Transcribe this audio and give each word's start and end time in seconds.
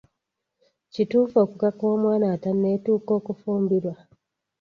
Kituufu 0.93 1.35
okukaka 1.43 1.83
omwana 1.93 2.25
atanneetuuka 2.35 3.11
okufumbirwa? 3.19 3.93